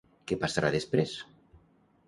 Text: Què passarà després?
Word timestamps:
Què 0.29 0.37
passarà 0.45 0.71
després? 0.77 1.13